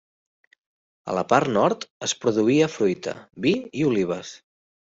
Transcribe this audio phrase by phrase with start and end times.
[1.11, 3.17] A la part nord es produïa fruita,
[3.47, 4.37] vi i olives.